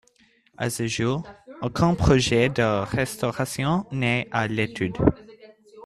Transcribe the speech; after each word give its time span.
À 0.57 0.71
ce 0.71 0.87
jour, 0.87 1.21
aucun 1.61 1.93
projet 1.93 2.49
de 2.49 2.63
restauration 2.85 3.85
n'est 3.91 4.27
à 4.31 4.47
l'étude. 4.47 4.97